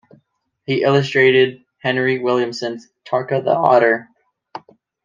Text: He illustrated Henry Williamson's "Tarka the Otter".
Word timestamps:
He 0.65 0.81
illustrated 0.81 1.63
Henry 1.77 2.17
Williamson's 2.17 2.89
"Tarka 3.05 3.43
the 3.43 3.53
Otter". 3.55 4.09